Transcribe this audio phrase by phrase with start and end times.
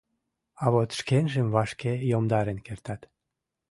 [0.63, 3.01] А вот шкенжым вашке йомдарен кертат.